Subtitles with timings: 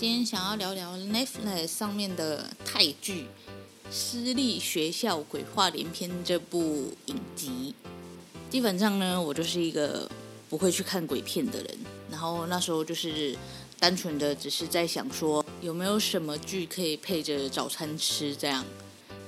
[0.00, 3.24] 今天想要聊聊 Netflix 上面的泰剧
[3.90, 7.74] 《私立学校鬼话连篇》这部影集。
[8.48, 10.10] 基本上呢，我就是一个
[10.48, 11.78] 不会去看鬼片的人。
[12.10, 13.36] 然后那时候就是
[13.78, 18.64] 单纯的只是在想说，有没有什么剧可以配着早餐吃这样。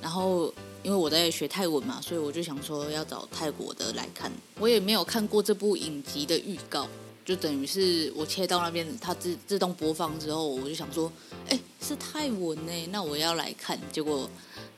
[0.00, 0.46] 然后
[0.82, 4.32] 因为我在学泰文嘛，所以我就想说要找泰国的来看。
[4.58, 6.88] 我也没有看过这部影集的预告。
[7.24, 11.10] 就等于是我切到那边，它自自动播放之后，我就想说，
[11.48, 13.78] 哎，是泰文呢，那我要来看。
[13.92, 14.28] 结果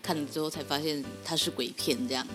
[0.03, 2.27] 看了之后才发现它是鬼片这样。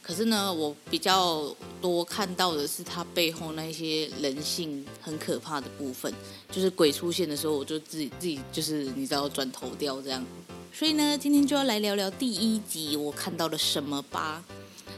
[0.00, 6.12] 可是呢，我比较多看到的是它背后那些人性很可怕的部分。
[6.50, 10.24] 就是鬼出现的时候，我就自己自己就是你知道转头掉这样。
[10.72, 14.42] 所以呢，今天就要来聊聊第一集我看到了什么吧。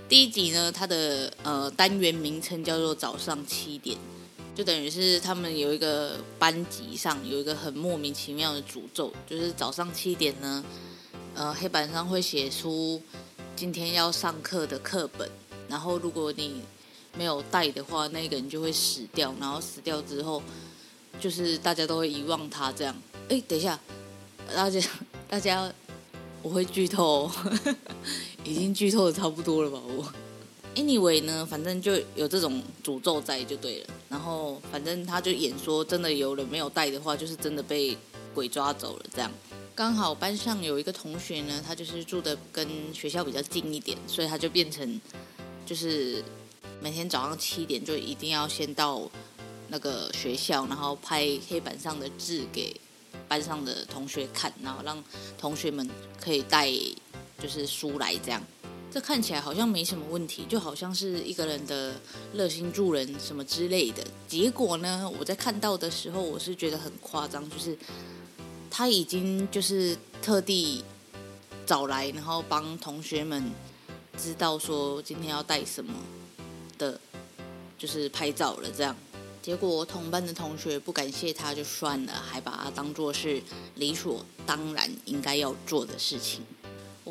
[0.08, 3.98] 第一集呢，它的呃单元名称叫做早上七点。
[4.54, 10.64] 就等于是他们有一个班级上有一个很莫名其妙的诅咒，就是早上七点呢，
[11.34, 13.02] 呃，黑板上会写出
[13.56, 15.28] 今天要上课的课本，
[15.68, 16.62] 然后如果你
[17.18, 20.40] 没有带的话，那个人就会死掉，然后死掉之后，
[21.20, 22.94] 就是大家都会遗忘他这样。
[23.28, 23.78] 哎，等一下，
[24.54, 24.80] 大家
[25.28, 25.72] 大家，
[26.42, 27.30] 我会剧透，
[28.44, 29.80] 已经剧透的差不多了吧？
[29.84, 30.12] 我。
[30.76, 33.86] Anyway 呢，反正就有这种诅咒在就对了。
[34.14, 37.98] 然后反正他就演说，真的有人没有带的话，就是真的被
[38.32, 39.28] 鬼抓走了这样。
[39.74, 42.64] 刚好班上有一个同学呢，他就是住的跟
[42.94, 45.00] 学校比较近一点，所以他就变成
[45.66, 46.22] 就是
[46.80, 49.02] 每天早上七点就一定要先到
[49.66, 52.72] 那个学校，然后拍黑板上的字给
[53.26, 55.02] 班上的同学看，然后让
[55.36, 56.70] 同学们可以带
[57.42, 58.40] 就是书来这样。
[58.94, 62.00] 这看起来好像没什么问题，就好像是一个人的
[62.32, 64.04] 热心助人什么之类的。
[64.28, 67.76] 结果呢，我在看到的时候，我是觉得很夸张，就是
[68.70, 70.84] 他已经就是特地
[71.66, 73.50] 找来，然后帮同学们
[74.16, 75.92] 知道说今天要带什么
[76.78, 77.00] 的，
[77.76, 78.94] 就是拍照了这样。
[79.42, 83.42] 结果同班的同学不感谢他就算了，还把他当做是
[83.74, 86.42] 理所当然应该要做的事情。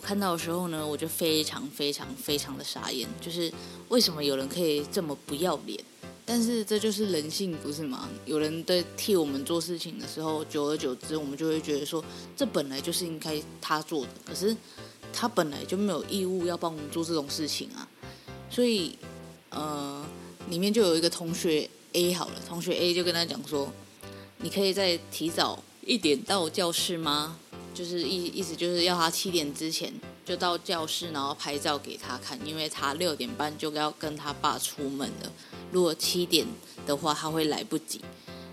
[0.03, 3.51] 看到的时候呢，我就非常非常非常的傻眼，就是
[3.87, 5.79] 为什么有人可以这么不要脸？
[6.25, 8.09] 但是这就是人性，不是吗？
[8.25, 12.03] 有人在替我们做事情的时候，久而久之，我们就会觉得说，
[12.35, 14.55] 这本来就是应该他做的，可是
[15.11, 17.87] 他本来就没有义务要帮我们做这种事情啊。
[18.49, 18.97] 所以，
[19.49, 20.05] 呃，
[20.49, 23.71] 里面就有一个同学 A 好了，同学 A 就跟他讲说，
[24.37, 27.37] 你可以再提早一点到教室吗？
[27.73, 29.91] 就是意意思就是要他七点之前
[30.23, 35.31] 就到教室，然后拍照给他看，因为他六点半就要跟他爸出门了。
[35.71, 36.45] 如果七点
[36.85, 38.01] 的话，他会来不及。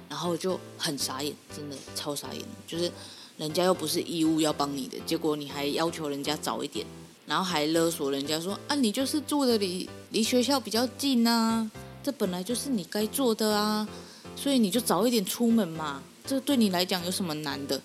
[0.08, 2.42] 然后就很傻眼，真的超傻眼。
[2.66, 2.90] 就是
[3.36, 6.84] 人家又不是义务要帮你的，结果你还要求人家早一点，
[7.26, 11.70] 然后还勒索人家说啊，你就是住的离离学校比较近啊，
[12.02, 13.88] 这本来就是你该做的啊，
[14.34, 17.80] 所以你就早一点出门嘛，这对你来讲有什么难的？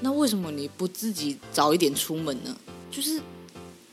[0.00, 2.56] 那为什么你不自己早一点出门呢？
[2.90, 3.20] 就是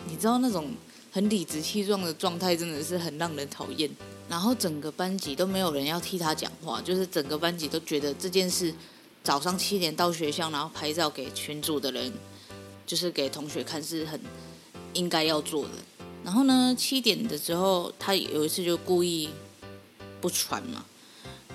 [0.08, 0.72] 你知道那种
[1.12, 3.90] 很理直气壮的状态，真的是很让人讨厌。
[4.28, 8.74] 然后整个班级都没有人要替他讲话，就是整个班级都觉得这件事
[9.24, 12.12] 早上七点到学校，然后拍照给群组的人，
[12.86, 14.20] 就是给同学看是很
[14.94, 15.72] 应该要做的。
[16.24, 19.30] 然后呢，七点的时候，他有一次就故意
[20.20, 20.84] 不传嘛。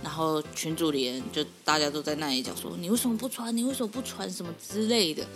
[0.03, 3.57] 然后群组里人就大家都在那里讲说，你为什么不传？
[3.57, 4.31] 你为什么不传？
[4.31, 5.27] 什么之类的。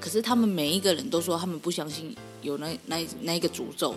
[0.00, 3.94] 可是他们每一个人都说他们不相信有那那那一个诅咒。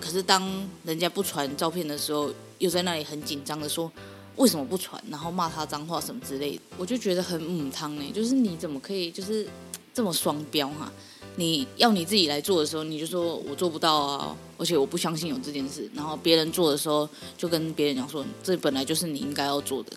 [0.00, 0.42] 可是当
[0.84, 3.90] 人家不传照片的时候，又在那里很紧张的说，
[4.36, 5.02] 为什么不传？
[5.10, 8.02] 然后骂他脏话什么之类的，我就觉得很母汤呢。
[8.12, 9.48] 就是你怎么可以就是
[9.94, 10.92] 这么双标哈？
[11.36, 15.90] 你要你自己来做的时候，你就说我做不到啊，而且我不相信有这件事。
[15.94, 19.92] 然后别人做的时候，就跟别人讲说，这本来就是你应该要做的。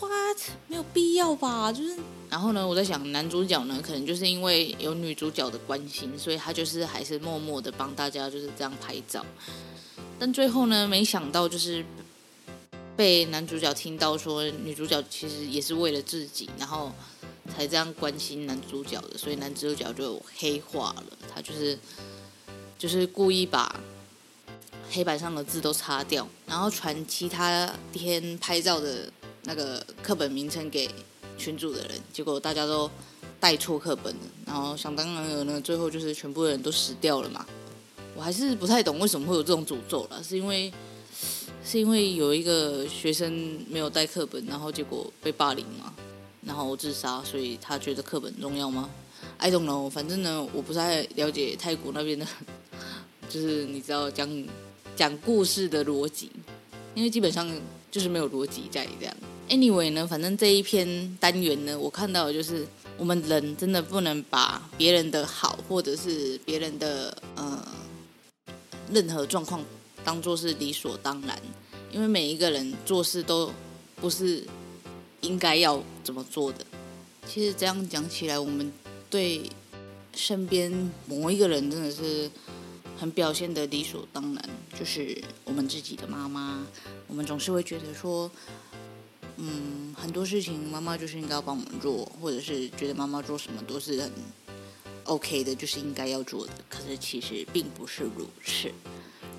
[0.00, 0.38] What？
[0.66, 1.72] 没有必要吧？
[1.72, 1.96] 就是，
[2.28, 9.24] 然后呢，我在想男主角呢，可能就是因为有女主角的关心，所以他就是还是默默的帮大家就是这样拍照。
[10.18, 11.84] 但最后呢，没想到就是。
[12.96, 16.90] 被男主角听到说女主角其实也是为了自己，然后
[17.54, 21.04] 才这样关心男主角的，所以男主角就黑化了。
[21.34, 21.78] 他就是
[22.78, 23.78] 就是故意把
[24.90, 29.10] 黑板上的字都擦掉，然后传其他天拍照的
[29.44, 30.88] 那个课本名称给
[31.36, 32.90] 群主的人，结果大家都
[33.40, 37.46] 带错课本了，然后想当然尔呢，最后就是全部人都死掉了嘛。
[38.14, 40.72] 我还是不太懂为什么会有这种诅咒了，是因为。
[41.64, 45.92] 是因为有一个学生没有带课本，然后结果被霸凌嘛，
[46.48, 48.90] 然后自杀，所以他觉得课本重要吗
[49.36, 52.26] ？I don't know，反正呢，我不太了解泰国那边的，
[53.28, 54.26] 就是你知道讲
[54.96, 56.30] 讲故事的逻辑，
[56.94, 57.48] 因为基本上
[57.90, 59.14] 就是没有逻辑在这样。
[59.48, 62.66] Anyway 呢，反正这一篇单元呢，我看到的就是
[62.96, 67.68] 我们人真的不能把别人的好，或者是别人的呃
[68.90, 69.62] 任何状况。
[70.04, 71.38] 当做是理所当然，
[71.92, 73.50] 因为每一个人做事都
[74.00, 74.42] 不是
[75.20, 76.64] 应该要怎么做的。
[77.26, 78.72] 其实这样讲起来，我们
[79.10, 79.50] 对
[80.14, 82.30] 身边某一个人真的是
[82.96, 86.66] 很表现的理所当然，就是我们自己的妈妈。
[87.06, 88.30] 我们总是会觉得说，
[89.36, 94.12] 嗯，很多事情妈妈就是应该要帮我们做，或者是觉得妈妈做什么都是很
[95.04, 96.52] OK 的，就是应该要做的。
[96.68, 98.70] 可是其实并不是如此。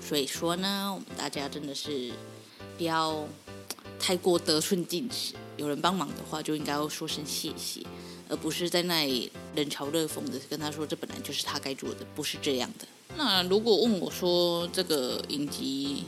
[0.00, 2.12] 所以说呢，我们大家真的是
[2.78, 3.26] 不要
[3.98, 5.34] 太过得寸进尺。
[5.60, 7.82] 有人帮忙的话，就应该要说声谢谢，
[8.30, 12.88] 而不是在那里冷嘲热讽的跟他说，这本来就是他该做的，不是这样的。
[13.16, 16.04] 那如果问我说这个影集，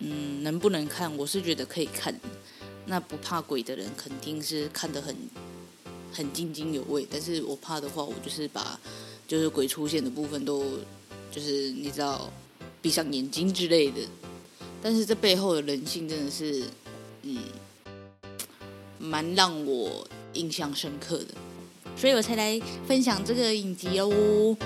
[0.00, 1.16] 嗯，能不能看？
[1.16, 2.14] 我是觉得可以看。
[2.84, 5.16] 那不怕鬼的人肯定是看得很
[6.12, 8.78] 很津津有味，但是我怕的话，我就是把
[9.26, 10.62] 就是鬼出现的部分都
[11.32, 12.30] 就是你知道。
[12.82, 14.00] 闭上眼睛之类的，
[14.80, 16.62] 但是这背后的人性真的是，
[17.22, 17.36] 嗯，
[19.06, 21.34] 蛮让我印象深刻的，
[21.96, 24.56] 所以我才来分享这个影集哦。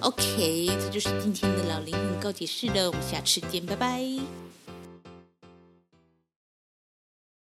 [0.00, 4.47] OK，这就是今天的老灵魂告解室了，我们下次见，拜拜。